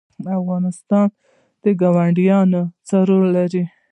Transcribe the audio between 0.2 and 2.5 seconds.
د افغانستان ګاونډیان